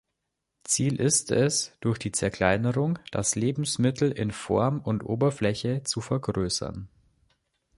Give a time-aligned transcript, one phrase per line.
[0.63, 6.89] Ziel ist es, durch die Zerkleinerung das Lebensmittel in Form und Oberfläche zu vergrößern.